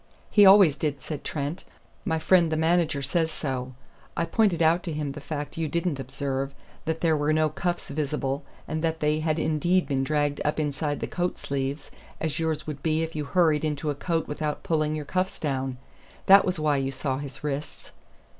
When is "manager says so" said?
2.57-3.75